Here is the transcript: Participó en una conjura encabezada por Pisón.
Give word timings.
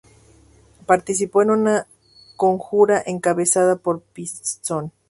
Participó 0.87 1.43
en 1.43 1.51
una 1.51 1.85
conjura 2.35 3.03
encabezada 3.05 3.75
por 3.75 4.01
Pisón. 4.01 4.91